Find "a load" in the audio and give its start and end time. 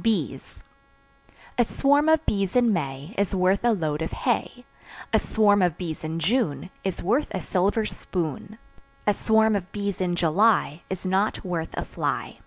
3.62-4.00